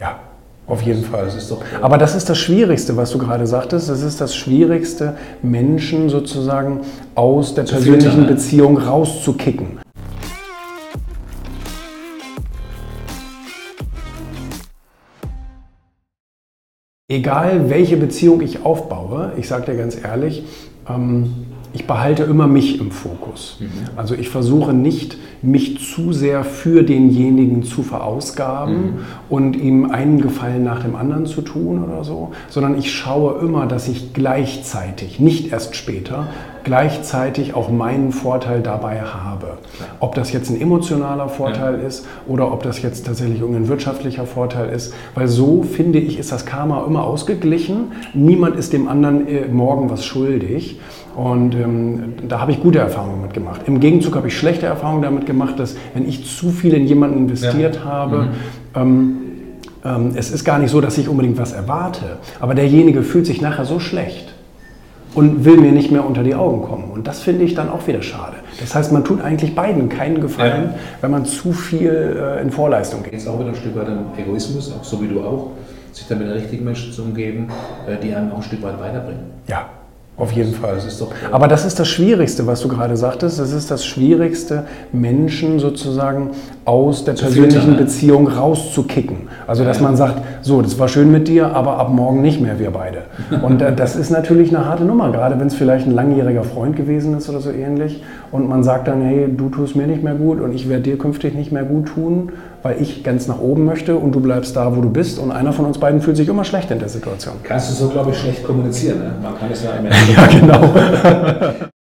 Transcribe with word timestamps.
Ja, 0.00 0.18
auf 0.66 0.80
jeden 0.80 1.04
Fall. 1.04 1.26
Das 1.26 1.54
Aber 1.82 1.98
das 1.98 2.14
ist 2.14 2.30
das 2.30 2.38
Schwierigste, 2.38 2.96
was 2.96 3.10
du 3.10 3.18
gerade 3.18 3.46
sagtest. 3.46 3.90
Das 3.90 4.00
ist 4.00 4.18
das 4.18 4.34
Schwierigste, 4.34 5.14
Menschen 5.42 6.08
sozusagen 6.08 6.80
aus 7.14 7.54
der 7.54 7.64
persönlichen 7.64 8.10
filtern, 8.12 8.26
Beziehung 8.26 8.78
rauszukicken. 8.78 9.78
Egal 17.10 17.68
welche 17.68 17.98
Beziehung 17.98 18.40
ich 18.40 18.64
aufbaue, 18.64 19.32
ich 19.36 19.48
sage 19.48 19.72
dir 19.72 19.76
ganz 19.76 20.02
ehrlich, 20.02 20.44
ähm, 20.88 21.46
ich 21.72 21.86
behalte 21.86 22.24
immer 22.24 22.46
mich 22.46 22.80
im 22.80 22.90
Fokus. 22.90 23.58
Mhm. 23.60 23.68
Also 23.96 24.14
ich 24.14 24.28
versuche 24.28 24.72
nicht, 24.72 25.16
mich 25.42 25.78
zu 25.78 26.12
sehr 26.12 26.44
für 26.44 26.82
denjenigen 26.82 27.62
zu 27.62 27.82
verausgaben 27.82 28.74
mhm. 28.74 28.98
und 29.28 29.56
ihm 29.56 29.90
einen 29.90 30.20
Gefallen 30.20 30.64
nach 30.64 30.82
dem 30.82 30.96
anderen 30.96 31.26
zu 31.26 31.42
tun 31.42 31.82
oder 31.82 32.04
so, 32.04 32.32
sondern 32.48 32.78
ich 32.78 32.92
schaue 32.92 33.40
immer, 33.40 33.66
dass 33.66 33.88
ich 33.88 34.12
gleichzeitig, 34.12 35.20
nicht 35.20 35.52
erst 35.52 35.76
später, 35.76 36.28
gleichzeitig 36.64 37.54
auch 37.54 37.70
meinen 37.70 38.12
Vorteil 38.12 38.60
dabei 38.60 39.00
habe. 39.00 39.58
Ob 40.00 40.14
das 40.14 40.32
jetzt 40.32 40.50
ein 40.50 40.60
emotionaler 40.60 41.28
Vorteil 41.28 41.80
ja. 41.80 41.86
ist 41.86 42.06
oder 42.26 42.52
ob 42.52 42.62
das 42.62 42.82
jetzt 42.82 43.06
tatsächlich 43.06 43.40
irgendein 43.40 43.68
wirtschaftlicher 43.68 44.26
Vorteil 44.26 44.70
ist, 44.70 44.94
weil 45.14 45.28
so 45.28 45.62
finde 45.62 45.98
ich, 45.98 46.18
ist 46.18 46.32
das 46.32 46.46
Karma 46.46 46.84
immer 46.86 47.04
ausgeglichen. 47.04 47.92
Niemand 48.14 48.56
ist 48.56 48.72
dem 48.72 48.88
anderen 48.88 49.26
äh, 49.26 49.46
morgen 49.46 49.90
was 49.90 50.04
schuldig. 50.04 50.80
Und 51.16 51.54
ähm, 51.54 52.14
da 52.28 52.40
habe 52.40 52.52
ich 52.52 52.60
gute 52.60 52.78
Erfahrungen 52.78 53.22
mit 53.22 53.34
gemacht. 53.34 53.62
Im 53.66 53.80
Gegenzug 53.80 54.14
habe 54.14 54.28
ich 54.28 54.38
schlechte 54.38 54.66
Erfahrungen 54.66 55.02
damit 55.02 55.26
gemacht, 55.26 55.58
dass 55.58 55.76
wenn 55.94 56.08
ich 56.08 56.24
zu 56.24 56.50
viel 56.50 56.72
in 56.72 56.86
jemanden 56.86 57.18
investiert 57.18 57.76
ja. 57.76 57.84
habe, 57.84 58.16
mhm. 58.16 58.28
ähm, 58.74 59.16
ähm, 59.84 60.12
es 60.14 60.30
ist 60.30 60.44
gar 60.44 60.58
nicht 60.58 60.70
so, 60.70 60.80
dass 60.80 60.98
ich 60.98 61.08
unbedingt 61.08 61.38
was 61.38 61.52
erwarte, 61.52 62.18
aber 62.38 62.54
derjenige 62.54 63.02
fühlt 63.02 63.26
sich 63.26 63.40
nachher 63.40 63.64
so 63.64 63.80
schlecht 63.80 64.29
und 65.14 65.44
will 65.44 65.56
mir 65.56 65.72
nicht 65.72 65.90
mehr 65.90 66.06
unter 66.06 66.22
die 66.22 66.34
Augen 66.34 66.62
kommen. 66.62 66.90
Und 66.90 67.06
das 67.06 67.20
finde 67.20 67.44
ich 67.44 67.54
dann 67.54 67.68
auch 67.68 67.86
wieder 67.86 68.02
schade. 68.02 68.36
Das 68.60 68.74
heißt, 68.74 68.92
man 68.92 69.04
tut 69.04 69.20
eigentlich 69.20 69.54
beiden 69.54 69.88
keinen 69.88 70.20
Gefallen, 70.20 70.70
ja. 70.72 70.78
wenn 71.00 71.10
man 71.10 71.24
zu 71.24 71.52
viel 71.52 72.16
äh, 72.16 72.42
in 72.42 72.50
Vorleistung 72.50 73.02
geht. 73.02 73.12
Jetzt 73.12 73.28
auch 73.28 73.38
wieder 73.38 73.48
ein 73.48 73.54
Stück 73.54 73.76
weit 73.76 73.88
am 73.88 74.06
Egoismus, 74.16 74.72
auch 74.72 74.84
so 74.84 75.02
wie 75.02 75.08
du 75.08 75.20
auch, 75.20 75.50
sich 75.92 76.06
dann 76.06 76.18
mit 76.18 76.28
den 76.28 76.34
richtigen 76.34 76.64
Menschen 76.64 76.92
zu 76.92 77.02
umgeben, 77.02 77.48
äh, 77.86 77.96
die 77.96 78.14
einem 78.14 78.32
auch 78.32 78.36
ein 78.36 78.42
Stück 78.42 78.62
weit 78.62 78.78
weiterbringen. 78.78 79.22
Ja, 79.48 79.66
auf 80.20 80.32
jeden 80.32 80.54
Fall. 80.54 80.74
Das 80.74 80.84
ist 80.84 81.00
doch, 81.00 81.10
Aber 81.32 81.48
das 81.48 81.64
ist 81.64 81.80
das 81.80 81.88
Schwierigste, 81.88 82.46
was 82.46 82.60
du 82.60 82.68
gerade 82.68 82.96
sagtest. 82.96 83.38
Das 83.38 83.52
ist 83.52 83.70
das 83.70 83.86
Schwierigste, 83.86 84.66
Menschen 84.92 85.58
sozusagen 85.58 86.30
aus 86.70 87.04
der 87.04 87.14
persönlichen 87.14 87.76
Beziehung 87.76 88.28
rauszukicken. 88.28 89.28
Also, 89.48 89.64
dass 89.64 89.80
man 89.80 89.96
sagt, 89.96 90.22
so, 90.40 90.62
das 90.62 90.78
war 90.78 90.86
schön 90.86 91.10
mit 91.10 91.26
dir, 91.26 91.52
aber 91.52 91.78
ab 91.78 91.90
morgen 91.90 92.22
nicht 92.22 92.40
mehr, 92.40 92.60
wir 92.60 92.70
beide. 92.70 93.02
Und 93.42 93.60
äh, 93.60 93.74
das 93.74 93.96
ist 93.96 94.10
natürlich 94.10 94.54
eine 94.54 94.64
harte 94.66 94.84
Nummer, 94.84 95.10
gerade 95.10 95.40
wenn 95.40 95.48
es 95.48 95.54
vielleicht 95.54 95.88
ein 95.88 95.92
langjähriger 95.92 96.44
Freund 96.44 96.76
gewesen 96.76 97.18
ist 97.18 97.28
oder 97.28 97.40
so 97.40 97.50
ähnlich. 97.50 98.04
Und 98.30 98.48
man 98.48 98.62
sagt 98.62 98.86
dann, 98.86 99.02
hey, 99.02 99.26
du 99.36 99.48
tust 99.48 99.74
mir 99.74 99.88
nicht 99.88 100.04
mehr 100.04 100.14
gut 100.14 100.40
und 100.40 100.54
ich 100.54 100.68
werde 100.68 100.84
dir 100.84 100.96
künftig 100.96 101.34
nicht 101.34 101.50
mehr 101.50 101.64
gut 101.64 101.86
tun 101.86 102.30
weil 102.62 102.76
ich 102.78 103.02
ganz 103.02 103.26
nach 103.26 103.40
oben 103.40 103.64
möchte 103.64 103.96
und 103.96 104.14
du 104.14 104.20
bleibst 104.20 104.54
da, 104.54 104.76
wo 104.76 104.82
du 104.82 104.90
bist. 104.90 105.18
Und 105.18 105.32
einer 105.32 105.54
von 105.54 105.64
uns 105.64 105.78
beiden 105.78 106.02
fühlt 106.02 106.18
sich 106.18 106.28
immer 106.28 106.44
schlecht 106.44 106.70
in 106.70 106.78
der 106.78 106.90
Situation. 106.90 107.36
Kannst 107.42 107.70
du 107.70 107.74
so, 107.74 107.88
glaube 107.88 108.10
ich, 108.10 108.18
schlecht 108.18 108.44
kommunizieren. 108.44 108.98
Ne? 108.98 109.12
Man 109.22 109.38
kann 109.38 109.50
es 109.50 109.64
ja 109.64 109.70
immer. 109.78 109.88
ja, 109.88 110.26
genau. 110.26 111.70